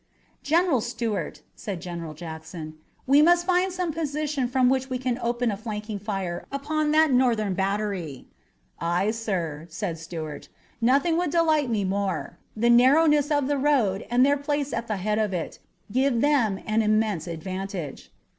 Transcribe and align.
"General 0.41 0.81
Stuart," 0.81 1.43
said 1.55 1.79
General 1.79 2.15
Jackson, 2.15 2.73
"we 3.05 3.21
must 3.21 3.45
find 3.45 3.71
some 3.71 3.93
position 3.93 4.47
from 4.47 4.67
which 4.67 4.89
we 4.89 4.97
can 4.97 5.19
open 5.21 5.51
a 5.51 5.55
flanking 5.55 5.99
fire 5.99 6.47
upon 6.51 6.89
that 6.89 7.11
Northern 7.11 7.53
battery." 7.53 8.25
"Aye, 8.79 9.11
sir," 9.11 9.67
said 9.69 9.99
Stuart. 9.99 10.49
"Nothing 10.81 11.17
would 11.19 11.29
delight 11.29 11.69
me 11.69 11.83
more. 11.85 12.39
The 12.57 12.71
narrowness 12.71 13.29
of 13.29 13.45
the 13.45 13.59
road, 13.59 14.07
and 14.09 14.25
their 14.25 14.37
place 14.37 14.73
at 14.73 14.87
the 14.87 14.97
head 14.97 15.19
of 15.19 15.35
it, 15.35 15.59
give 15.91 16.19
them 16.21 16.59
an 16.65 16.81
immense 16.81 17.27
advantage. 17.27 18.11